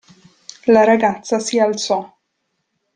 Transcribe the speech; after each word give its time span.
La 0.65 0.83
ragazza 0.83 1.37
si 1.37 1.59
alzò. 1.59 2.11